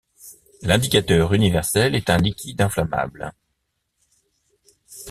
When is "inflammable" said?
2.63-3.33